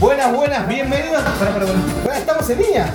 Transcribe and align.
Buenas, 0.00 0.32
buenas, 0.32 0.66
bienvenidos. 0.66 1.22
Bueno, 2.02 2.18
estamos 2.18 2.50
en 2.50 2.58
línea. 2.58 2.92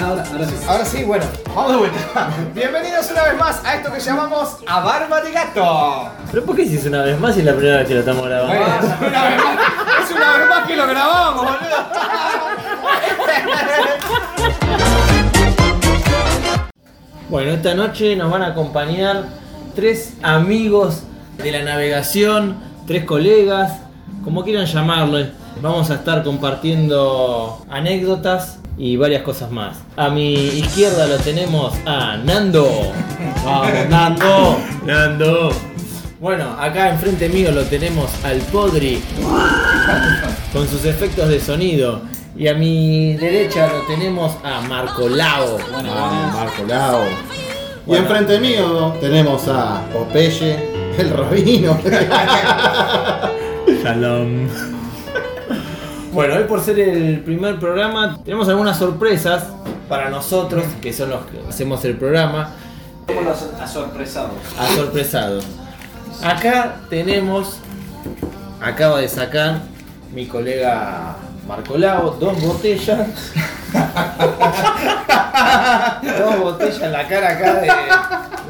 Ahora, 0.00 0.24
ahora 0.32 0.46
sí. 0.46 0.54
Ahora 0.66 0.84
sí, 0.84 1.04
bueno, 1.04 1.24
vamos 1.54 1.70
de 1.72 1.78
vuelta. 1.78 2.30
Bienvenidos 2.54 3.10
una 3.12 3.22
vez 3.22 3.36
más 3.38 3.64
a 3.64 3.76
esto 3.76 3.92
que 3.92 4.00
llamamos 4.00 4.56
A 4.66 4.80
Barba 4.80 5.20
de 5.20 5.30
Gato. 5.30 6.10
¿Pero 6.32 6.44
por 6.44 6.56
qué 6.56 6.62
hiciste 6.62 6.88
una 6.88 7.02
vez 7.02 7.20
más 7.20 7.36
y 7.36 7.40
es 7.40 7.46
la 7.46 7.52
primera 7.54 7.76
vez 7.78 7.86
que 7.86 7.94
lo 7.94 8.00
estamos 8.00 8.26
grabando? 8.26 8.52
Bueno, 8.52 8.66
es 8.66 8.82
una 9.00 9.28
vez 9.28 9.44
más, 9.44 9.58
es 10.02 10.10
una 10.10 10.38
vez 10.38 10.48
más 10.48 10.66
que 10.66 10.76
lo 10.76 10.86
grabamos, 10.88 11.44
boludo. 11.44 12.47
Bueno, 17.30 17.50
esta 17.50 17.74
noche 17.74 18.16
nos 18.16 18.30
van 18.30 18.40
a 18.40 18.48
acompañar 18.48 19.24
tres 19.74 20.14
amigos 20.22 21.02
de 21.36 21.52
la 21.52 21.62
navegación, 21.62 22.56
tres 22.86 23.04
colegas, 23.04 23.80
como 24.24 24.44
quieran 24.44 24.64
llamarle. 24.64 25.32
Vamos 25.60 25.90
a 25.90 25.96
estar 25.96 26.24
compartiendo 26.24 27.66
anécdotas 27.68 28.60
y 28.78 28.96
varias 28.96 29.22
cosas 29.24 29.50
más. 29.50 29.76
A 29.96 30.08
mi 30.08 30.32
izquierda 30.32 31.06
lo 31.06 31.18
tenemos 31.18 31.74
a 31.84 32.16
Nando. 32.16 32.66
Vamos, 33.44 33.68
Nando. 33.90 34.58
Nando. 34.86 35.50
Bueno, 36.20 36.56
acá 36.58 36.88
enfrente 36.88 37.28
mío 37.28 37.52
lo 37.52 37.64
tenemos 37.64 38.10
al 38.24 38.38
Podri 38.38 39.02
con 40.54 40.66
sus 40.66 40.86
efectos 40.86 41.28
de 41.28 41.40
sonido. 41.40 42.00
Y 42.38 42.46
a 42.46 42.54
mi 42.54 43.14
derecha 43.16 43.66
lo 43.66 43.80
tenemos 43.82 44.36
a 44.44 44.60
Marco 44.60 45.08
Lao. 45.08 45.58
Ah, 45.74 46.30
Marco 46.32 46.62
Lao. 46.68 47.02
Y 47.04 47.84
Bueno. 47.84 48.04
enfrente 48.04 48.38
mío 48.38 48.94
tenemos 49.00 49.48
a 49.48 49.82
Popeye, 49.92 50.56
el 50.98 51.10
rabino. 51.10 51.76
Shalom. 53.82 54.46
Bueno, 56.12 56.34
hoy 56.36 56.44
por 56.44 56.60
ser 56.60 56.78
el 56.78 57.20
primer 57.20 57.58
programa, 57.58 58.20
tenemos 58.24 58.48
algunas 58.48 58.78
sorpresas 58.78 59.44
para 59.88 60.08
nosotros, 60.08 60.64
que 60.80 60.92
son 60.92 61.10
los 61.10 61.26
que 61.26 61.40
hacemos 61.48 61.84
el 61.84 61.96
programa, 61.96 62.52
a 63.60 63.66
sorpresados. 63.66 64.30
a 64.58 64.66
sorpresados. 64.76 65.44
Acá 66.22 66.76
tenemos, 66.88 67.58
acaba 68.60 69.00
de 69.00 69.08
sacar 69.08 69.60
mi 70.14 70.26
colega 70.26 71.16
Marco 71.48 71.78
Lao, 71.78 72.10
dos 72.20 72.38
botellas. 72.42 73.08
dos 76.18 76.40
botellas 76.40 76.82
en 76.82 76.92
la 76.92 77.08
cara 77.08 77.30
acá 77.30 77.54
de. 77.54 77.68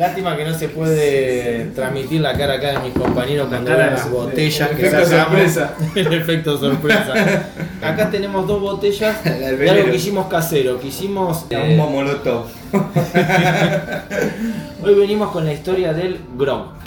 Lástima 0.00 0.36
que 0.36 0.44
no 0.44 0.52
se 0.52 0.68
puede 0.68 1.66
transmitir 1.76 2.20
la 2.20 2.36
cara 2.36 2.54
acá 2.54 2.72
de 2.72 2.80
mis 2.80 2.94
compañeros 2.94 3.46
cuando 3.48 3.70
las 3.70 4.10
botellas 4.10 4.69
que 4.70 4.88
efecto 4.88 5.06
sacamos. 5.06 5.28
sorpresa. 5.28 5.74
El 5.94 6.12
efecto 6.12 6.58
sorpresa. 6.58 7.12
Acá 7.82 8.10
tenemos 8.10 8.48
dos 8.48 8.60
botellas 8.60 9.22
de 9.22 9.70
algo 9.70 9.91
que 9.91 9.96
hicimos 9.96 10.26
casero, 10.26 10.80
que 10.80 10.88
hicimos. 10.88 11.46
Un 11.50 11.56
eh, 11.56 11.76
momoloto. 11.76 12.48
Hoy 14.82 14.94
venimos 14.94 15.30
con 15.30 15.44
la 15.44 15.52
historia 15.52 15.92
del 15.92 16.19
grog. 16.36 16.78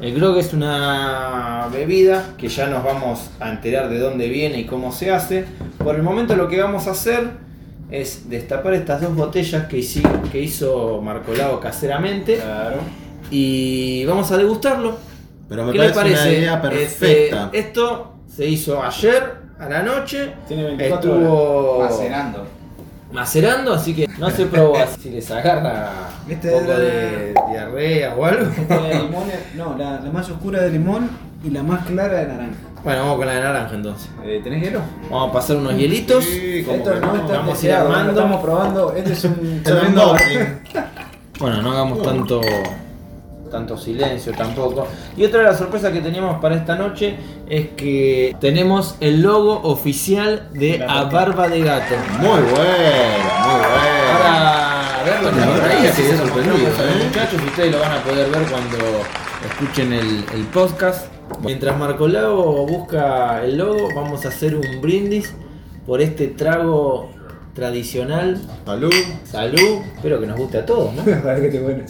El 0.00 0.14
grog 0.14 0.38
es 0.38 0.52
una 0.52 1.68
bebida 1.72 2.24
que 2.38 2.48
ya 2.48 2.68
nos 2.68 2.84
vamos 2.84 3.30
a 3.40 3.50
enterar 3.50 3.88
de 3.88 3.98
dónde 3.98 4.28
viene 4.28 4.60
y 4.60 4.64
cómo 4.64 4.92
se 4.92 5.10
hace. 5.10 5.44
Por 5.78 5.96
el 5.96 6.02
momento 6.02 6.36
lo 6.36 6.48
que 6.48 6.60
vamos 6.60 6.86
a 6.86 6.92
hacer 6.92 7.30
es 7.90 8.28
destapar 8.30 8.74
estas 8.74 9.00
dos 9.00 9.14
botellas 9.16 9.66
que, 9.66 9.78
hici- 9.78 10.30
que 10.30 10.40
hizo 10.40 11.00
Marco 11.02 11.32
Lago 11.34 11.58
caseramente 11.58 12.36
Claro. 12.36 12.76
y 13.30 14.04
vamos 14.04 14.30
a 14.30 14.36
degustarlo. 14.36 14.96
Pero 15.48 15.64
me 15.64 15.72
¿Qué 15.72 15.78
parece, 15.78 15.94
parece? 15.94 16.20
una 16.28 16.32
idea 16.32 16.62
perfecta. 16.62 17.44
Este, 17.46 17.58
esto 17.58 18.12
se 18.28 18.46
hizo 18.46 18.80
ayer 18.82 19.32
a 19.58 19.68
la 19.68 19.82
noche. 19.82 20.32
Tiene 20.46 20.64
24 20.64 21.12
Estuvo 21.14 21.78
Macerando. 21.82 22.46
Macerando, 23.12 23.74
así 23.74 23.94
que 23.94 24.08
no 24.18 24.30
se 24.30 24.46
probó 24.46 24.76
si 25.00 25.10
les 25.10 25.30
agarra 25.30 25.90
un 26.26 26.32
Este 26.32 26.50
poco 26.50 26.64
era- 26.64 26.78
de 26.78 27.34
diarrea 27.50 28.14
o 28.14 28.24
algo. 28.24 28.50
La 28.68 28.80
de 28.82 28.94
limón 29.02 29.24
no, 29.54 29.76
la, 29.78 30.00
la 30.00 30.10
más 30.10 30.28
oscura 30.30 30.60
de 30.62 30.70
limón 30.70 31.10
y 31.44 31.50
la 31.50 31.62
más 31.62 31.86
clara 31.86 32.18
de 32.18 32.26
naranja. 32.26 32.54
Bueno, 32.84 33.00
vamos 33.02 33.16
con 33.18 33.26
la 33.26 33.34
de 33.34 33.40
naranja 33.40 33.74
entonces. 33.74 34.08
Eh, 34.24 34.40
¿Tenés 34.42 34.62
hielo? 34.62 34.80
Vamos 35.10 35.30
a 35.30 35.32
pasar 35.32 35.56
unos 35.56 35.74
hielitos. 35.74 36.24
Sí, 36.24 36.62
como 36.64 36.78
Esto 36.78 36.94
que 36.94 37.00
no, 37.00 37.06
no. 37.14 37.20
está 37.22 37.32
Vamos 37.38 37.48
a 37.48 37.50
ir 37.50 37.54
deseado, 37.62 37.86
armando. 37.88 38.12
lo 38.12 38.18
estamos 38.18 38.42
probando. 38.42 38.92
Este 38.94 39.12
es 39.12 39.24
un. 39.24 39.62
Bueno, 41.40 41.62
no 41.62 41.70
hagamos 41.72 42.02
tanto 42.02 42.40
tanto 43.48 43.76
silencio 43.76 44.32
tampoco. 44.32 44.86
Y 45.16 45.24
otra 45.24 45.40
de 45.40 45.46
las 45.46 45.58
sorpresas 45.58 45.92
que 45.92 46.00
teníamos 46.00 46.40
para 46.40 46.56
esta 46.56 46.76
noche 46.76 47.16
es 47.48 47.68
que 47.76 48.36
tenemos 48.40 48.96
el 49.00 49.22
logo 49.22 49.60
oficial 49.62 50.48
de 50.52 50.84
A 50.86 51.04
Barba 51.04 51.48
de 51.48 51.60
Gato. 51.60 51.94
Muy 52.18 52.28
bueno, 52.28 52.42
muy 52.42 53.60
bueno. 53.60 54.18
Para 54.22 55.02
verlo 55.04 55.30
La 55.32 55.46
verdad 55.46 55.70
ahí, 55.70 55.82
que 55.82 55.92
se 55.92 56.16
sorprendido, 56.16 56.68
¿eh? 56.68 57.04
muchachos 57.06 57.42
ustedes 57.42 57.72
lo 57.72 57.80
van 57.80 57.92
a 57.92 58.02
poder 58.02 58.30
ver 58.30 58.42
cuando 58.48 58.78
escuchen 59.50 59.92
el, 59.92 60.24
el 60.34 60.46
podcast. 60.52 61.06
Mientras 61.42 61.78
Marco 61.78 62.08
Lago 62.08 62.66
busca 62.66 63.44
el 63.44 63.58
logo, 63.58 63.88
vamos 63.94 64.24
a 64.24 64.28
hacer 64.28 64.56
un 64.56 64.80
brindis 64.80 65.34
por 65.86 66.00
este 66.00 66.28
trago 66.28 67.10
tradicional. 67.54 68.40
Salud. 68.64 68.92
Salud, 69.24 69.80
espero 69.96 70.20
que 70.20 70.26
nos 70.26 70.38
guste 70.38 70.58
a 70.58 70.66
todos, 70.66 70.94
¿no? 70.94 71.04
Que 71.04 71.48
te 71.50 71.60
bueno. 71.60 71.82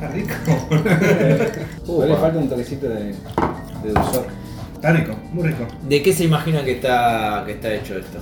Está 0.00 0.08
rico. 0.08 0.34
Uh, 1.88 2.02
le 2.04 2.16
falta 2.16 2.38
un 2.38 2.48
toquecito 2.50 2.86
de, 2.88 3.04
de 3.06 3.92
dulzor. 3.94 4.26
Está 4.74 4.92
rico, 4.92 5.14
muy 5.32 5.48
rico. 5.48 5.64
¿De 5.88 6.02
qué 6.02 6.12
se 6.12 6.24
imaginan 6.24 6.64
que 6.64 6.72
está, 6.72 7.42
que 7.46 7.52
está 7.52 7.72
hecho 7.74 7.96
esto? 7.96 8.18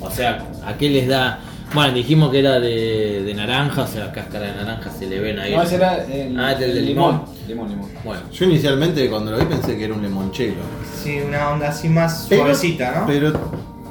O 0.00 0.10
sea, 0.10 0.46
¿a 0.64 0.74
qué 0.78 0.88
les 0.88 1.08
da? 1.08 1.40
Bueno, 1.74 1.92
dijimos 1.92 2.30
que 2.30 2.38
era 2.38 2.58
de, 2.60 3.22
de 3.24 3.34
naranja, 3.34 3.82
o 3.82 3.86
sea, 3.86 4.10
cáscara 4.12 4.46
de 4.46 4.54
naranja 4.54 4.90
se 4.90 5.06
le 5.06 5.18
ven 5.20 5.38
ahí. 5.40 5.54
No, 5.54 5.62
ese 5.62 5.74
era 5.76 6.04
el, 6.04 6.38
Ah, 6.38 6.52
este 6.52 6.64
es 6.64 6.70
el 6.70 6.74
de 6.76 6.82
limón. 6.82 7.22
Limón, 7.48 7.68
limón. 7.68 7.88
Bueno, 8.04 8.22
Yo 8.32 8.44
inicialmente 8.46 9.10
cuando 9.10 9.32
lo 9.32 9.38
vi 9.38 9.44
pensé 9.46 9.76
que 9.76 9.84
era 9.84 9.94
un 9.94 10.02
limonchelo. 10.02 10.54
Sí, 11.02 11.18
una 11.26 11.50
onda 11.50 11.68
así 11.70 11.88
más 11.88 12.26
Pero- 12.28 12.42
suavecita, 12.42 13.00
¿no? 13.00 13.06
Pero 13.06 13.32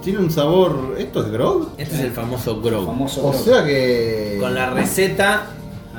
tiene 0.01 0.19
un 0.19 0.31
sabor. 0.31 0.95
¿Esto 0.97 1.25
es 1.25 1.31
grog? 1.31 1.69
este 1.77 1.95
es 1.95 2.01
el 2.01 2.11
famoso 2.11 2.61
grog. 2.61 2.85
Famoso 2.85 3.25
O 3.27 3.31
grog 3.31 3.43
sea 3.43 3.63
que. 3.65 4.37
Con 4.39 4.55
la 4.55 4.69
receta 4.71 5.43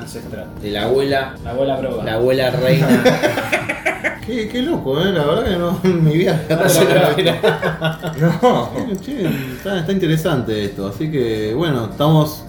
ancestral. 0.01 0.47
de 0.61 0.71
la 0.71 0.85
abuela, 0.85 1.35
La 1.45 1.51
abuela 1.51 1.77
broga. 1.77 2.05
la 2.05 2.15
abuela 2.15 2.51
reina. 2.51 2.89
Qué, 4.27 4.49
qué 4.49 4.63
loco, 4.63 5.01
eh. 5.01 5.13
La 5.13 5.25
verdad 5.25 5.45
que 5.45 5.57
no. 5.57 5.81
Mi 6.03 6.13
vida. 6.19 6.41
No. 8.21 8.71
Che, 9.05 9.27
está, 9.57 9.81
está 9.81 9.93
interesante 9.93 10.65
esto, 10.65 10.89
así 10.89 11.11
que 11.11 11.55
bueno, 11.55 11.89
estamos, 11.91 12.45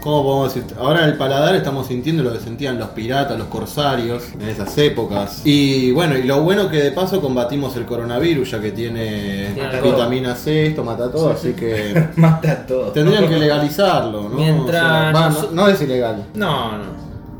¿cómo 0.00 0.22
podemos 0.22 0.54
decir? 0.54 0.74
Ahora 0.78 1.02
en 1.04 1.10
el 1.10 1.16
paladar 1.16 1.54
estamos 1.54 1.86
sintiendo 1.86 2.22
lo 2.22 2.32
que 2.32 2.40
sentían 2.40 2.78
los 2.78 2.88
piratas, 2.90 3.38
los 3.38 3.48
corsarios 3.48 4.24
en 4.40 4.48
esas 4.48 4.76
épocas. 4.78 5.42
Y 5.44 5.90
bueno, 5.92 6.16
y 6.16 6.22
lo 6.24 6.40
bueno 6.42 6.68
que 6.70 6.78
de 6.82 6.92
paso 6.92 7.20
combatimos 7.20 7.76
el 7.76 7.84
coronavirus, 7.84 8.50
ya 8.52 8.60
que 8.60 8.72
tiene 8.72 9.48
alcohol. 9.60 9.92
vitamina 9.94 10.34
C, 10.34 10.66
esto 10.68 10.84
mata 10.84 11.10
todo, 11.10 11.30
así 11.30 11.52
que 11.52 12.08
Mata 12.16 12.66
todo. 12.66 12.92
tendrían 12.92 13.28
que 13.28 13.36
legalizarlo, 13.38 14.22
¿no? 14.28 14.36
Mientras 14.36 14.82
O 14.82 14.86
sea, 14.86 15.12
va, 15.12 15.28
no, 15.30 15.50
no 15.52 15.68
es 15.68 15.80
ilegal, 15.82 16.26
No, 16.34 16.78
no. 16.78 16.84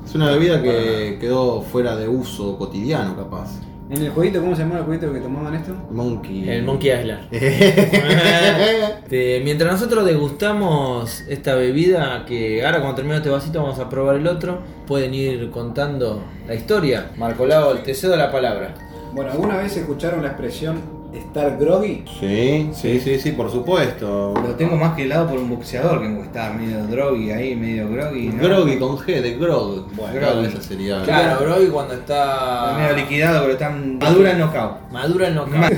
es 0.06 0.14
una 0.14 0.30
bebida 0.30 0.62
que 0.62 1.18
quedó 1.20 1.62
fuera 1.62 1.96
de 1.96 2.08
uso 2.08 2.56
cotidiano 2.58 3.16
capaz. 3.16 3.48
En 3.90 4.02
el 4.02 4.10
jueguito, 4.10 4.40
¿cómo 4.40 4.54
se 4.54 4.62
llamaba 4.62 4.80
el 4.80 4.84
jueguito 4.84 5.12
que 5.12 5.20
tomaban 5.20 5.54
esto? 5.54 5.74
Monkey. 5.90 6.48
El 6.48 6.64
Monkey 6.64 6.90
Island. 6.90 7.28
Este, 9.08 9.40
mientras 9.42 9.72
nosotros 9.72 10.04
degustamos 10.04 11.24
esta 11.28 11.54
bebida, 11.54 12.26
que 12.26 12.62
ahora 12.62 12.80
cuando 12.80 12.96
termine 12.96 13.16
este 13.16 13.30
vasito 13.30 13.62
vamos 13.62 13.78
a 13.78 13.88
probar 13.88 14.16
el 14.16 14.26
otro, 14.26 14.58
pueden 14.86 15.14
ir 15.14 15.50
contando 15.50 16.22
la 16.46 16.54
historia. 16.54 17.12
Marco 17.16 17.46
Lago, 17.46 17.72
te 17.76 17.94
cedo 17.94 18.16
la 18.16 18.30
palabra. 18.30 18.74
Bueno, 19.14 19.30
¿alguna 19.30 19.56
vez 19.56 19.74
escucharon 19.78 20.20
la 20.20 20.28
expresión 20.28 20.97
estar 21.14 21.56
groggy? 21.58 22.04
Sí, 22.20 22.68
sí, 22.72 23.00
sí, 23.00 23.18
sí, 23.18 23.32
por 23.32 23.50
supuesto. 23.50 24.34
Lo 24.34 24.54
tengo 24.54 24.76
más 24.76 24.94
que 24.94 25.04
helado 25.04 25.28
por 25.28 25.38
un 25.38 25.48
boxeador 25.50 26.00
que 26.00 26.20
está 26.20 26.50
medio 26.52 26.84
droggy 26.86 27.30
ahí, 27.30 27.56
medio 27.56 27.88
groggy. 27.90 28.28
¿no? 28.28 28.42
Groggy 28.42 28.78
con 28.78 28.96
G, 28.98 29.20
de 29.22 29.36
grog. 29.36 29.86
Bueno, 29.94 30.14
Grog, 30.14 30.30
groggy. 30.34 30.46
esa 30.48 30.62
sería. 30.62 31.02
Claro, 31.02 31.40
bro, 31.40 31.62
y 31.62 31.66
cuando 31.68 31.94
Está 31.94 32.74
medio 32.78 32.96
liquidado, 32.96 33.40
pero 33.40 33.52
está 33.52 33.70
madura 33.70 34.30
en 34.32 34.38
knockout. 34.38 34.90
madura 34.92 35.28
el 35.28 35.34
knockout. 35.34 35.72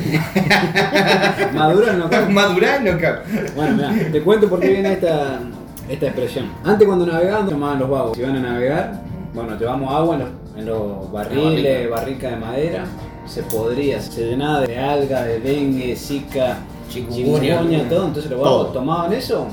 Madura 1.55 1.93
no 1.95 2.11
cabe. 2.11 2.33
Madura 2.33 2.77
en 2.77 2.85
knockout. 2.85 3.21
Bueno, 3.57 3.77
mira, 3.77 4.13
te 4.13 4.23
cuento 4.23 4.49
por 4.49 4.61
qué 4.61 4.69
viene 4.69 4.93
esta, 4.93 5.41
esta 5.89 6.07
expresión. 6.07 6.47
Antes 6.65 6.87
cuando 6.87 7.07
navegaban 7.07 7.49
tomaban 7.49 7.79
los 7.79 7.91
vagos. 7.91 8.17
Si 8.17 8.23
van 8.23 8.37
a 8.37 8.41
navegar, 8.41 9.03
bueno, 9.35 9.57
llevamos 9.59 9.93
agua 9.93 10.15
en 10.17 10.21
los, 10.21 10.29
en 10.57 10.67
los 10.67 11.13
barriles, 11.13 11.91
barrica 11.91 12.31
de 12.31 12.37
madera. 12.37 12.85
Se 13.27 13.43
podría, 13.45 14.01
se 14.01 14.27
llenaba 14.27 14.61
de 14.63 14.79
alga, 14.79 15.23
de 15.23 15.41
dengue, 15.41 15.95
zika, 15.97 16.59
Chikungunya. 16.89 17.41
chikungunya, 17.59 17.89
todo. 17.89 18.07
Entonces 18.07 18.31
los 18.31 18.43
Todo. 18.43 18.67
tomaban 18.67 19.13
eso 19.13 19.47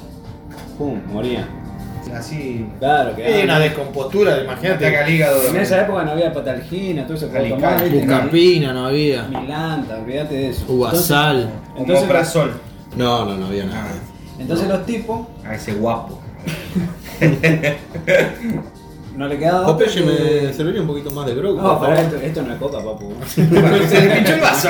pum, 0.78 1.00
morían. 1.12 1.46
Así. 2.14 2.66
Claro, 2.80 3.16
que 3.16 3.25
Hay 3.25 3.44
una 3.44 3.60
descompostura, 3.60 4.42
imagínate. 4.42 4.88
Ataca 4.88 5.06
al 5.06 5.12
hígado. 5.14 5.48
En 5.50 5.58
esa 5.58 5.81
época 5.81 6.04
no 6.04 6.12
había 6.12 6.31
patalgina, 6.31 7.06
todo 7.06 7.18
eso. 7.18 7.28
Bucampina 7.28 8.72
no 8.74 8.86
había. 8.88 9.24
Milanta, 9.24 9.98
olvídate 10.00 10.36
de 10.36 10.50
eso. 10.50 10.66
Uvasal. 10.70 11.50
Como 11.75 11.86
Entonces. 11.86 12.54
No, 12.96 13.25
no, 13.25 13.36
no 13.38 13.48
había 13.48 13.66
nada. 13.66 13.92
entonces 14.40 14.68
los 14.70 14.86
tipos 14.86 15.28
a 15.46 15.56
ese 15.56 15.74
guapo. 15.74 16.20
no 19.18 19.28
le 19.28 19.40
quedaba 19.40 19.68
otra 19.68 19.88
Popeye 19.88 20.06
me 20.06 20.54
serviría 20.54 20.81
un 20.81 20.88
poquito 20.88 21.10
más 21.10 21.25
de 21.25 21.34
grog. 21.34 21.58
No, 21.58 21.80
favor. 21.80 21.94
esto, 21.94 22.18
esto 22.18 22.44
no 22.44 22.54
es 22.54 22.60
coca, 22.60 22.78
papu. 22.78 23.12
Se 23.28 23.42
le 23.42 24.16
pinchó 24.16 24.34
el 24.36 24.42
vaso. 24.42 24.69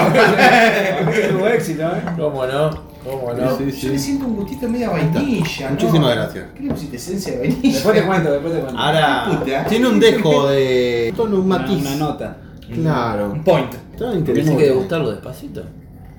Tuvo 1.29 1.47
éxito, 1.47 1.83
¿eh? 1.83 2.01
¿Cómo 2.17 2.45
no? 2.45 2.69
¿Cómo 3.03 3.33
no? 3.33 3.57
Sí, 3.57 3.71
sí, 3.71 3.87
Yo 3.87 3.91
le 3.91 3.99
siento 3.99 4.25
un 4.25 4.37
gustito 4.37 4.69
medio 4.69 4.87
a 4.87 4.93
vainilla. 4.93 5.65
¿no? 5.65 5.71
Muchísimas 5.71 6.15
gracias. 6.15 6.45
¿Qué 6.55 6.63
le 6.63 6.69
pusiste 6.69 6.95
esencia 6.95 7.33
de 7.33 7.39
vainilla? 7.39 7.73
Después 7.73 7.95
te 7.95 8.05
cuento, 8.05 8.31
después 8.31 8.53
te 8.53 8.59
cuento. 8.61 8.79
Ahora. 8.79 9.25
Puta. 9.29 9.65
Tiene 9.65 9.87
un 9.87 9.99
dejo 9.99 10.47
de. 10.47 11.13
tono, 11.17 11.35
un 11.35 11.45
una, 11.45 11.57
matiz. 11.59 11.81
una 11.81 11.95
nota. 11.97 12.37
Claro. 12.73 13.31
Un 13.33 13.43
point. 13.43 13.73
Está 13.73 13.97
Tienes 13.97 14.17
interesante. 14.19 14.63
que 14.63 14.69
degustarlo 14.69 15.11
despacito. 15.11 15.63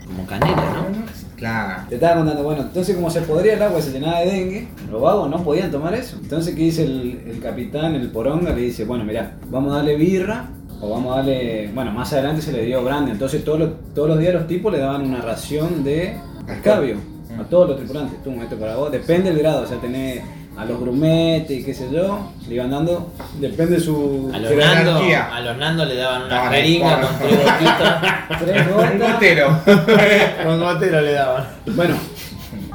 Como 0.07 0.27
canela, 0.27 0.55
¿no? 0.57 1.28
Claro. 1.39 1.85
Te 1.89 1.95
estaba 1.95 2.17
contando, 2.17 2.43
bueno, 2.43 2.63
entonces 2.63 2.97
como 2.97 3.11
se 3.11 3.21
podría 3.23 3.55
el 3.55 3.63
agua 3.63 3.81
se 3.81 3.93
llenaba 3.93 4.21
de 4.21 4.27
dengue, 4.27 4.69
los 4.91 5.01
vagos 5.01 5.31
no 5.31 5.45
podían 5.45 5.71
tomar 5.71 5.95
eso. 5.95 6.19
Entonces, 6.21 6.55
¿qué 6.55 6.63
dice 6.63 6.85
el, 6.85 7.23
el 7.29 7.41
capitán, 7.41 7.95
el 7.95 8.11
poronga? 8.11 8.53
Le 8.53 8.63
dice, 8.63 8.85
bueno, 8.85 9.05
mirá, 9.05 9.37
vamos 9.49 9.73
a 9.73 9.77
darle 9.77 9.95
birra 9.95 10.49
o 10.81 10.91
vamos 10.91 11.13
a 11.13 11.19
darle, 11.19 11.71
bueno, 11.73 11.93
más 11.93 12.13
adelante 12.13 12.43
se 12.43 12.53
le 12.53 12.65
dio 12.65 12.83
grande. 12.83 13.13
Entonces 13.13 13.45
todos 13.45 13.61
los, 13.61 13.71
todos 13.95 14.09
los 14.09 14.19
días 14.19 14.35
los 14.35 14.49
tipos 14.49 14.73
le 14.73 14.79
daban 14.79 15.03
una 15.03 15.21
ración 15.21 15.85
de 15.85 16.17
escabio 16.49 16.97
a 17.39 17.45
todos 17.45 17.69
los 17.69 17.79
tripulantes. 17.79 18.21
Tú, 18.25 18.33
esto 18.43 18.57
para 18.57 18.75
vos, 18.75 18.91
depende 18.91 19.31
del 19.31 19.39
grado, 19.39 19.63
o 19.63 19.67
sea, 19.67 19.79
tenés 19.79 20.23
a 20.59 20.65
los 20.65 20.81
grumetes 20.81 21.59
y 21.61 21.63
qué 21.65 21.73
sé 21.73 21.89
yo, 21.93 22.33
le 22.49 22.55
iban 22.57 22.71
dando, 22.71 23.13
depende 23.41 23.79
su... 23.79 24.29
A 24.35 24.39
los. 24.39 24.53
Nando, 24.57 25.01
a 25.33 25.41
los 25.41 25.57
Nando 25.57 25.85
le 25.85 25.95
daban 25.95 26.25
una 26.25 26.51
jeringa 26.51 26.95
el 27.01 27.07
con 27.07 27.19
tres 27.19 27.39
gotitas. 27.45 28.03
Tres 28.41 28.67
Un 28.67 28.73
gotas. 28.75 29.13
gotero. 29.13 29.61
con 30.45 30.61
gotero 30.61 31.01
le 31.01 31.13
daban. 31.13 31.45
Bueno, 31.77 31.95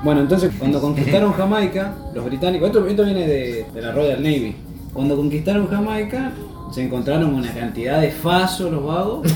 bueno, 0.02 0.22
entonces 0.22 0.52
cuando 0.58 0.80
conquistaron 0.80 1.34
Jamaica, 1.34 1.94
los 2.14 2.24
británicos, 2.26 2.68
esto, 2.68 2.88
esto 2.88 3.04
viene 3.04 3.28
de, 3.28 3.66
de 3.74 3.82
la 3.82 3.92
Royal 3.92 4.24
Navy, 4.24 4.56
cuando 4.94 5.16
conquistaron 5.18 5.68
Jamaica 5.70 6.32
se 6.72 6.84
encontraron 6.84 7.34
una 7.36 7.52
cantidad 7.54 8.00
de 8.02 8.12
faso 8.12 8.70
los 8.70 8.84
vagos, 8.86 9.28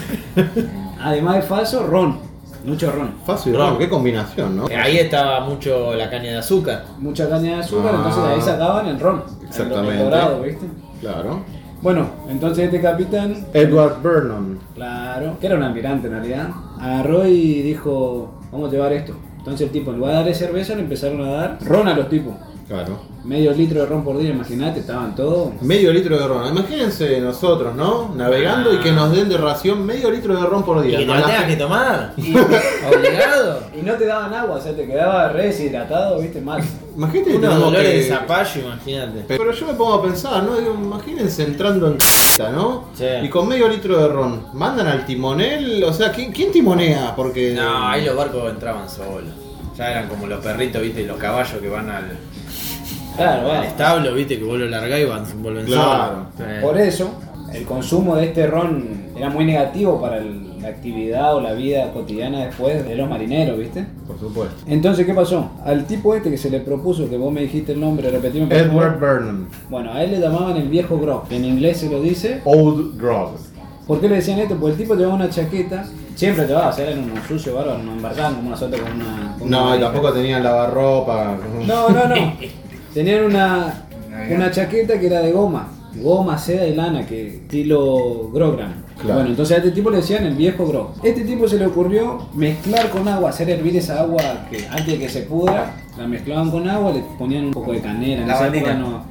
además 1.02 1.36
de 1.36 1.42
faso, 1.44 1.86
ron, 1.86 2.18
mucho 2.68 2.92
ron, 2.92 3.12
Fácil, 3.25 3.56
Ron. 3.56 3.69
ron. 3.72 3.78
Qué 3.80 3.90
combinación, 3.90 4.58
¿no? 4.58 4.66
Ahí 4.68 4.98
estaba 4.98 5.40
mucho 5.42 5.96
la 5.96 6.10
caña 6.10 6.31
de 6.31 6.38
azúcar. 6.38 6.84
mucha 7.00 7.30
caña 7.30 7.56
de 7.56 7.60
azúcar, 7.62 7.92
Ah. 7.94 7.98
entonces 7.98 8.24
de 8.24 8.30
ahí 8.30 8.42
sacaban 8.42 8.86
el 8.88 9.00
ron, 9.00 9.24
Exactamente. 9.48 9.94
el 9.98 10.04
dorado, 10.04 10.42
¿viste? 10.42 10.66
Claro. 11.02 11.42
Bueno, 11.81 12.08
entonces 12.28 12.66
este 12.66 12.81
capitán, 12.81 13.46
Edward 13.54 14.02
Vernon. 14.02 14.60
claro, 14.75 15.38
que 15.40 15.46
era 15.48 15.56
un 15.56 15.64
almirante 15.64 16.08
en 16.08 16.14
realidad, 16.14 16.50
agarró 16.80 17.25
y 17.25 17.62
dijo, 17.62 18.34
vamos 18.52 18.70
a 18.70 18.72
llevar 18.74 18.94
esto. 18.94 19.13
Entonces 19.38 19.68
el 19.68 19.72
tipo, 19.72 19.92
en 19.92 19.98
lugar 19.98 20.12
de 20.13 20.18
darle 20.18 20.34
cerveza, 20.34 20.75
le 20.75 20.81
empezaron 20.81 21.22
a 21.22 21.31
dar 21.31 21.58
ron 21.63 21.88
a 21.88 21.94
los 21.96 22.10
tipos. 22.10 22.34
Claro. 22.68 23.00
Medio 23.24 23.52
litro 23.54 23.80
de 23.81 23.86
ron 23.86 24.04
por 24.04 24.18
día, 24.18 24.31
imagínate, 24.31 24.81
estaban 24.81 25.16
todos. 25.16 25.62
Medio 25.62 25.94
litro 25.94 26.18
de 26.19 26.28
ron. 26.28 26.48
Imagínense 26.50 27.19
nosotros, 27.22 27.74
¿no? 27.75 28.14
Navegando 28.16 28.74
y 28.74 28.80
que 28.80 28.92
nos 28.92 29.12
den 29.16 29.30
de 29.30 29.38
ración 29.38 29.86
medio 29.86 30.12
litro 30.12 30.36
de 30.36 30.46
ron 30.46 30.64
por 30.64 30.84
Y 30.86 30.90
día. 30.90 30.98
que 31.00 31.06
no 31.06 31.14
tengas 31.14 31.44
que 31.46 31.56
tomar. 31.56 32.14
Obligado. 32.18 33.62
Y 33.78 33.81
no 33.84 33.94
te 33.94 34.06
daban 34.06 34.34
agua, 34.34 34.56
o 34.58 34.62
sea, 34.62 34.75
te 34.75 34.86
quedaba 34.86 35.30
re 35.30 35.48
deshidratado, 35.48 36.19
viste, 36.19 36.42
mal. 36.42 36.62
Imagínate 36.96 37.36
Unos 37.38 37.60
dolores 37.60 37.90
que- 37.90 37.98
de 38.00 38.04
zapallo, 38.10 38.62
imagínate. 38.62 39.25
Pero 39.28 39.52
yo 39.52 39.68
me 39.68 39.74
pongo 39.74 39.94
a 39.94 40.02
pensar, 40.04 40.44
¿no? 40.44 40.56
Digo, 40.58 40.74
imagínense 40.74 41.44
entrando 41.44 41.88
en 41.88 41.98
¿no? 42.54 42.86
Sí. 42.96 43.06
Y 43.24 43.30
con 43.30 43.48
medio 43.48 43.68
litro 43.70 43.98
de 43.98 44.08
ron. 44.10 44.48
¿Mandan 44.54 44.88
al 44.88 45.06
timonel? 45.06 45.84
O 45.84 45.94
sea, 45.94 46.12
¿quién, 46.12 46.31
quién 46.31 46.52
timonea? 46.52 47.13
Porque. 47.16 47.54
No, 47.54 47.88
ahí 47.88 48.04
los 48.06 48.16
barcos 48.16 48.50
entraban 48.50 48.90
solos. 48.90 49.31
Ya 49.78 49.92
eran 49.92 50.08
como 50.10 50.25
los 50.28 50.44
perritos, 50.44 50.81
viste, 50.81 51.02
y 51.02 51.06
los 51.06 51.18
caballos 51.18 51.62
que 51.62 51.70
van 51.70 51.90
al, 51.90 52.18
Claro, 53.18 53.52
al 53.52 53.64
establo, 53.66 54.14
viste, 54.14 54.38
que 54.38 54.44
vos 54.46 54.58
lo 54.60 54.68
largás 54.68 55.00
y 55.00 55.06
van, 55.06 55.24
vuelven 55.44 55.66
Claro. 55.66 56.14
solos. 56.14 56.28
Sí. 56.38 56.44
Por 56.62 56.78
eso, 56.78 57.10
el 57.54 57.66
consumo 57.66 58.16
de 58.16 58.25
este 58.25 58.48
ron 58.48 58.86
era 59.18 59.30
muy 59.30 59.46
negativo 59.46 60.00
para 60.00 60.18
el- 60.18 60.46
la 60.62 60.69
actividad 60.69 61.36
o 61.36 61.40
la 61.42 61.54
vida 61.54 61.92
cotidiana 61.94 62.46
después 62.46 62.86
de 62.88 62.96
los 62.96 63.08
marineros, 63.10 63.58
viste. 63.60 63.86
Por 64.08 64.19
supuesto. 64.19 64.56
Entonces, 64.68 65.06
¿qué 65.06 65.14
pasó? 65.14 65.52
Al 65.64 65.86
tipo 65.86 66.16
este 66.16 66.31
que 66.31 66.38
se 66.38 66.50
le 66.50 66.60
propuso, 66.62 67.08
que 67.10 67.16
vos 67.18 67.31
me 67.31 67.42
dijiste 67.42 67.74
el 67.74 67.80
nombre, 67.80 68.10
repetimos 68.10 68.50
Edward. 68.52 69.00
Vernon. 69.00 69.48
Bueno, 69.70 69.94
a 69.94 70.04
él 70.04 70.12
le 70.12 70.20
llamaban 70.20 70.58
el 70.58 70.68
viejo 70.68 70.98
grog, 71.00 71.28
que 71.28 71.36
en 71.38 71.46
inglés 71.46 71.78
se 71.78 71.90
lo 71.90 72.02
dice. 72.02 72.42
Old 72.46 73.00
Grog. 73.00 73.34
¿Por 73.86 74.02
qué 74.02 74.10
le 74.10 74.16
decían 74.16 74.40
esto? 74.40 74.56
Porque 74.56 74.72
el 74.74 74.78
tipo 74.81 74.96
llevaba 74.96 75.16
una 75.16 75.30
chaqueta, 75.30 75.86
siempre 76.16 76.46
llevaba, 76.48 76.70
o 76.70 76.74
sea, 76.74 76.88
eran 76.90 77.04
unos 77.10 77.25
sucios 77.25 77.56
bárbaros, 77.56 77.84
no 77.84 77.94
embarcaban 77.94 78.36
como 78.36 78.48
una 78.50 78.58
sota 78.58 78.78
con 78.78 78.92
una... 78.94 79.36
con 79.40 79.50
No, 79.50 79.68
una 79.68 79.78
y 79.78 79.80
tampoco 79.80 80.12
tenían 80.12 80.44
lavarropa. 80.44 81.38
No, 81.66 81.90
no, 81.90 82.08
no. 82.08 82.16
Tenían 82.98 83.26
una, 83.26 83.86
una 84.32 84.50
chaqueta 84.50 85.00
que 85.00 85.06
era 85.06 85.20
de 85.20 85.32
goma. 85.32 85.68
Goma, 86.02 86.36
seda 86.36 86.66
y 86.66 86.74
lana, 86.74 87.06
que 87.06 87.28
estilo 87.28 88.32
Grogram. 88.34 88.74
Claro. 89.00 89.14
Bueno, 89.14 89.30
entonces 89.30 89.56
a 89.56 89.60
este 89.60 89.70
tipo 89.70 89.92
le 89.92 89.98
decían 89.98 90.26
el 90.26 90.34
viejo 90.34 90.66
Grog. 90.66 90.94
Este 91.04 91.22
tipo 91.22 91.48
se 91.48 91.60
le 91.60 91.68
ocurrió 91.68 92.28
mezclar 92.34 92.90
con 92.90 93.08
agua, 93.08 93.30
hacer 93.30 93.52
hervir 93.52 93.78
esa 93.78 94.00
agua 94.00 94.48
que 94.50 94.66
antes 94.68 94.88
de 94.88 94.98
que 94.98 95.10
se 95.10 95.22
pudra, 95.22 95.76
la 95.96 96.08
mezclaban 96.08 96.50
con 96.50 96.68
agua, 96.68 96.92
le 96.92 97.04
ponían 97.20 97.46
un 97.46 97.52
poco 97.52 97.72
de 97.72 97.82
canela, 97.82 98.24
en 98.24 98.30
esa 98.32 98.34
Lavandina. 98.34 98.72
época 98.72 98.74
no, 98.80 99.04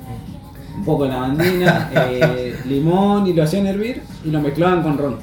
un 0.79 0.85
poco 0.85 1.05
de 1.05 1.11
lavandina, 1.11 1.91
eh, 2.11 2.57
limón 2.65 3.29
y 3.29 3.35
lo 3.35 3.45
hacían 3.45 3.69
hervir 3.69 4.03
y 4.25 4.31
lo 4.33 4.41
mezclaban 4.41 4.83
con 4.83 4.99
ron. 4.99 5.17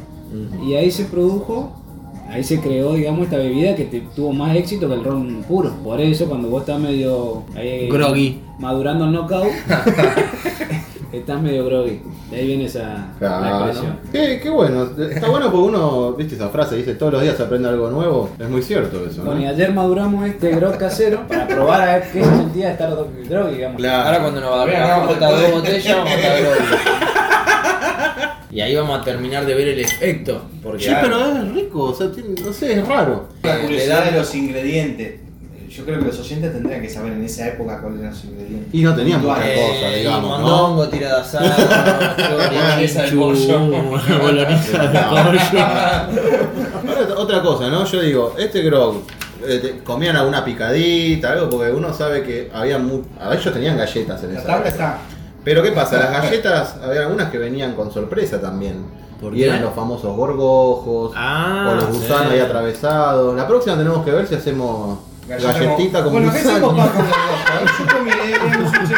Y 0.66 0.76
ahí 0.76 0.90
se 0.90 1.04
produjo, 1.04 1.83
ahí 2.34 2.44
se 2.44 2.60
creó, 2.60 2.94
digamos, 2.94 3.24
esta 3.26 3.38
bebida 3.38 3.76
que 3.76 3.86
te- 3.86 4.02
tuvo 4.16 4.34
más 4.34 4.56
éxito 4.56 4.88
que 4.88 4.96
el 4.96 5.04
ron 5.04 5.44
puro. 5.48 5.70
Por 5.84 6.02
eso, 6.02 6.26
cuando 6.28 6.48
vos 6.50 6.62
estás 6.62 6.80
medio 6.80 7.44
Groggy. 7.90 8.42
madurando 8.60 9.06
el 9.06 9.12
knockout, 9.12 9.48
estás 11.12 11.42
medio 11.42 11.66
groggy. 11.66 12.02
De 12.32 12.38
ahí 12.40 12.48
viene 12.48 12.66
esa 12.66 12.80
la 12.84 13.14
Claro. 13.20 13.66
expresión. 13.68 14.00
Qué, 14.12 14.40
qué 14.42 14.50
bueno. 14.50 14.90
Está 15.12 15.30
bueno 15.30 15.52
porque 15.52 15.68
uno, 15.68 16.14
viste 16.14 16.34
esa 16.36 16.50
frase, 16.50 16.76
dice 16.78 16.96
todos 16.96 17.14
los 17.14 17.22
días 17.22 17.38
se 17.38 17.44
aprende 17.44 17.70
algo 17.70 17.90
nuevo. 17.92 18.30
Es 18.40 18.50
muy 18.50 18.62
cierto 18.64 19.06
eso, 19.06 19.24
Bueno, 19.24 19.42
y 19.42 19.46
ayer 19.46 19.72
maduramos 19.72 20.26
este 20.26 20.50
grog 20.56 20.78
casero 20.78 21.28
para 21.28 21.48
probar 21.48 21.82
a 21.82 21.86
ver 21.94 22.04
qué 22.12 22.24
se 22.24 22.30
sentía 22.36 22.72
estar 22.72 22.90
groggy, 23.30 23.56
digamos. 23.56 23.78
Claro. 23.78 24.04
Ahora 24.08 24.20
cuando 24.22 24.42
nos 24.42 24.50
vamos 24.50 24.76
a 24.76 24.88
vamos, 24.88 25.08
botar 25.10 25.32
dos 25.32 25.52
botellas, 25.52 25.96
vamos 25.98 26.12
a 26.12 26.16
estar 26.16 26.34
Y 28.54 28.62
ahí 28.62 28.76
vamos 28.76 29.00
a 29.00 29.04
terminar 29.04 29.46
de 29.46 29.56
ver 29.56 29.68
el 29.70 29.80
efecto. 29.80 30.44
Porque 30.62 30.84
Sí, 30.84 30.92
pero 31.02 31.38
es 31.38 31.54
rico, 31.54 31.84
o 31.86 31.94
sea, 31.94 32.12
tiene- 32.12 32.40
no 32.42 32.52
sé, 32.54 32.74
es 32.80 32.88
raro. 32.88 33.28
La 33.42 33.56
Le 33.56 33.62
curiosidad 33.64 34.06
de 34.06 34.12
los 34.18 34.36
ingredientes. 34.36 35.20
Yo 35.70 35.84
creo 35.86 35.98
que 35.98 36.06
los 36.06 36.20
oyentes 36.20 36.52
tendrían 36.54 36.82
que 36.84 36.90
saber 36.90 37.14
en 37.14 37.24
esa 37.24 37.48
época 37.48 37.82
cuáles 37.82 38.00
eran 38.02 38.12
los 38.14 38.24
ingredientes. 38.26 38.68
Y 38.72 38.84
no 38.84 38.94
tenían 38.96 39.22
muchas 39.24 39.38
Puntuales. 39.40 39.70
cosas, 39.72 39.96
digamos, 39.96 40.40
¿no? 40.40 40.48
mondongo, 40.48 40.88
tirada 40.90 41.22
asada, 41.22 42.16
Boloñesa 42.30 43.02
de 43.04 43.12
pollo. 43.14 43.60
boloñesa 44.22 44.84
de 44.84 45.00
pollo. 45.00 45.40
Otra 47.18 47.42
cosa, 47.42 47.70
¿no? 47.70 47.86
Yo 47.86 48.02
digo, 48.02 48.36
este 48.38 48.62
grog, 48.62 49.02
eh, 49.48 49.80
comían 49.84 50.16
alguna 50.16 50.44
picadita, 50.46 51.32
algo, 51.34 51.50
porque 51.50 51.72
uno 51.72 51.94
sabe 51.94 52.24
que 52.24 52.50
había 52.54 52.78
mu 52.78 53.02
a 53.20 53.34
ellos 53.34 53.54
tenían 53.54 53.78
galletas 53.78 54.24
en 54.24 54.34
La 54.34 54.40
esa 54.40 54.48
tabla 54.48 54.70
época. 54.70 54.72
está. 54.86 54.98
Pero 55.44 55.62
¿qué 55.64 55.72
pasa? 55.72 55.98
Las 56.00 56.12
galletas, 56.24 56.76
había 56.84 57.02
algunas 57.02 57.30
que 57.30 57.38
venían 57.38 57.74
con 57.76 57.92
sorpresa 57.92 58.40
también. 58.40 58.86
¿Por 59.20 59.34
y 59.36 59.40
qué? 59.40 59.46
eran 59.46 59.62
los 59.62 59.74
famosos 59.74 60.16
gorgojos, 60.16 61.14
Ah, 61.16 61.70
o 61.72 61.76
los 61.76 61.86
gusanos 61.88 62.28
sí. 62.30 62.34
ahí 62.36 62.40
atravesados. 62.40 63.36
La 63.36 63.48
próxima 63.48 63.78
tenemos 63.78 64.04
que 64.04 64.12
ver 64.12 64.28
si 64.28 64.36
hacemos 64.36 65.00
Galleta 65.28 65.54
galletita 65.54 66.04
con 66.04 66.12
Bueno, 66.14 66.32
¿qué 66.34 66.40
gusano. 66.44 66.68
hacemos 66.68 66.88
pan 66.88 66.90
con 66.90 67.06
gorgojo? 67.06 67.80
Yo 67.80 67.98
comí, 67.98 68.12
eh, 68.12 68.38
hemos 68.54 68.74
hecho, 68.74 68.96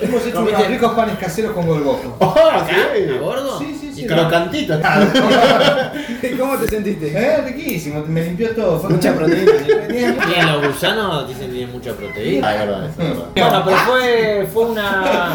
hemos 0.00 0.26
hecho 0.26 0.36
Comiste- 0.38 0.56
unos 0.56 0.68
ricos 0.68 0.92
panes 0.92 1.18
caseros 1.18 1.52
con 1.52 1.66
gorgojo. 1.66 2.16
¡Ah, 2.20 2.64
¿A 2.64 2.66
sí! 2.68 3.18
gordo? 3.20 3.58
Sí, 3.58 3.76
sí, 3.80 3.92
sí. 3.94 4.02
Y 4.04 4.06
Crocantitas. 4.06 4.80
¿Cómo 6.38 6.56
te 6.56 6.68
sentiste? 6.68 7.08
Eh, 7.16 7.42
riquísimo, 7.42 8.04
me 8.06 8.22
limpió 8.24 8.54
todo. 8.54 8.78
Fue 8.80 8.90
Mucha 8.90 9.14
proteína. 9.14 9.52
Y 9.90 10.40
en 10.40 10.46
los 10.52 10.66
gusanos 10.68 11.28
dicen 11.28 11.46
que 11.48 11.52
tienen 11.54 11.72
mucha 11.72 11.92
proteína. 11.92 12.48
Ah, 12.48 12.54
es 12.54 12.60
verdad, 12.60 12.84
eso 12.90 13.02
es 13.02 13.08
verdad. 13.08 13.24
Bueno, 13.34 13.62
pero 13.64 13.76
fue, 13.78 14.48
fue, 14.52 14.64
una, 14.66 15.32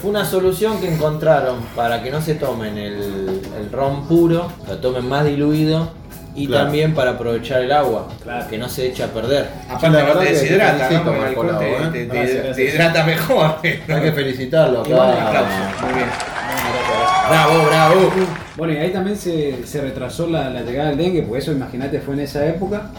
fue 0.00 0.10
una 0.10 0.24
solución 0.24 0.80
que 0.80 0.92
encontraron 0.92 1.60
para 1.74 2.02
que 2.02 2.10
no 2.10 2.20
se 2.20 2.34
tomen 2.34 2.76
el, 2.78 3.40
el 3.58 3.72
ron 3.72 4.06
puro, 4.08 4.50
lo 4.68 4.76
tomen 4.78 5.08
más 5.08 5.24
diluido 5.24 5.90
y 6.34 6.46
Claro. 6.48 6.64
también 6.64 6.92
para 6.94 7.12
aprovechar 7.12 7.62
el 7.62 7.72
agua, 7.72 8.08
Claro. 8.22 8.46
que 8.48 8.58
no 8.58 8.68
se 8.68 8.88
eche 8.88 9.02
a 9.02 9.06
perder. 9.06 9.48
Aparte 9.70 9.88
no 10.02 10.18
te 10.18 10.24
deshidrata, 10.32 10.72
¿no? 10.72 10.78
felicito, 10.88 11.04
Porque 11.04 11.18
el 11.20 11.26
alcohol 11.28 11.46
Marcolao, 11.46 11.90
te, 11.92 12.02
¿eh? 12.02 12.06
te- 12.06 12.52
te- 12.54 12.64
hidrata 12.64 13.04
mejor. 13.04 13.56
Hay 13.62 14.02
que 14.02 14.12
felicitarlo. 14.12 14.82
Y 14.86 14.90
bueno, 14.92 15.14
muy 15.82 15.94
bien. 15.94 16.35
Bravo, 17.28 17.66
bravo. 17.66 17.94
Bueno, 18.56 18.72
y 18.72 18.76
ahí 18.76 18.92
también 18.92 19.16
se, 19.16 19.66
se 19.66 19.80
retrasó 19.80 20.28
la, 20.28 20.48
la 20.50 20.62
llegada 20.62 20.90
del 20.90 20.98
dengue, 20.98 21.22
porque 21.22 21.38
eso, 21.40 21.52
imagínate, 21.52 22.00
fue 22.00 22.14
en 22.14 22.20
esa 22.20 22.46
época. 22.46 22.90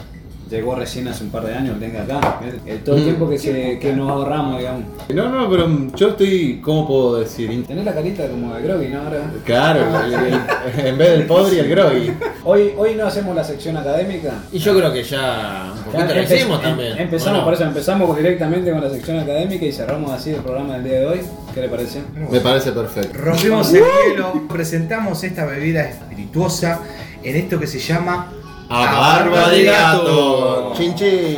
Llegó 0.49 0.75
recién 0.75 1.07
hace 1.07 1.23
un 1.23 1.29
par 1.29 1.45
de 1.45 1.53
años, 1.55 1.77
el 1.81 1.95
acá. 1.97 2.39
El- 2.43 2.71
el- 2.73 2.83
todo 2.83 2.95
el 2.97 3.03
tiempo 3.03 3.29
que, 3.29 3.37
se, 3.37 3.79
que 3.79 3.93
nos 3.93 4.09
ahorramos, 4.09 4.57
digamos. 4.59 4.83
No, 5.13 5.29
no, 5.29 5.49
pero 5.49 5.67
yo 5.95 6.09
estoy, 6.09 6.59
¿cómo 6.63 6.87
puedo 6.87 7.19
decir? 7.19 7.65
Tenés 7.67 7.85
la 7.85 7.93
carita 7.93 8.27
como 8.27 8.53
de 8.55 8.61
groggy, 8.63 8.87
¿no? 8.89 9.01
Ahora. 9.01 9.31
Claro, 9.45 9.81
el- 10.05 10.13
el- 10.13 10.85
en 10.87 10.97
vez 10.97 11.09
del 11.11 11.25
podri, 11.25 11.59
el 11.59 11.69
groggy. 11.69 12.11
Hoy, 12.43 12.71
hoy 12.77 12.95
no 12.95 13.05
hacemos 13.07 13.35
la 13.35 13.43
sección 13.43 13.77
académica. 13.77 14.33
Y 14.51 14.59
yo 14.59 14.75
creo 14.77 14.91
que 14.93 15.03
ya 15.03 15.73
un 15.75 15.83
poquito 15.91 16.03
lo 16.13 16.21
Empe- 16.21 16.35
hicimos 16.35 16.57
em- 16.59 16.63
también. 16.63 16.97
Empezamos, 16.97 17.43
por 17.43 17.53
eso 17.53 17.63
empezamos 17.63 18.17
directamente 18.17 18.71
con 18.71 18.81
la 18.81 18.89
sección 18.89 19.19
académica 19.19 19.65
y 19.65 19.71
cerramos 19.71 20.11
así 20.11 20.31
el 20.31 20.37
programa 20.41 20.73
del 20.75 20.83
día 20.83 20.99
de 20.99 21.05
hoy. 21.07 21.19
¿Qué 21.53 21.61
le 21.61 21.69
parece? 21.69 22.01
Me 22.29 22.39
parece 22.39 22.71
perfecto. 22.71 23.17
Rompimos 23.17 23.73
el 23.73 23.83
hielo, 24.09 24.43
presentamos 24.47 25.23
esta 25.23 25.45
bebida 25.45 25.81
espirituosa 25.89 26.81
en 27.23 27.35
esto 27.35 27.59
que 27.59 27.65
se 27.67 27.79
llama 27.79 28.31
A 28.69 28.85
barba 28.85 29.49
de 29.49 29.63
gato. 29.63 30.73
Chin 30.75 30.93
chin. 30.93 31.37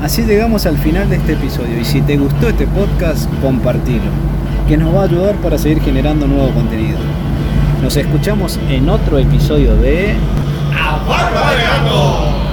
Así 0.00 0.22
llegamos 0.22 0.64
al 0.64 0.78
final 0.78 1.10
de 1.10 1.16
este 1.16 1.32
episodio 1.32 1.80
y 1.80 1.84
si 1.84 2.00
te 2.02 2.16
gustó 2.16 2.48
este 2.48 2.68
podcast, 2.68 3.28
compartilo, 3.42 4.10
que 4.68 4.76
nos 4.76 4.94
va 4.94 5.00
a 5.00 5.04
ayudar 5.04 5.34
para 5.36 5.58
seguir 5.58 5.82
generando 5.82 6.28
nuevo 6.28 6.52
contenido. 6.52 6.98
Nos 7.82 7.96
escuchamos 7.96 8.60
en 8.68 8.88
otro 8.88 9.18
episodio 9.18 9.74
de... 9.76 10.14
¡A 10.72 10.98
barba 11.08 11.50
de 11.50 11.62
gato! 11.62 12.45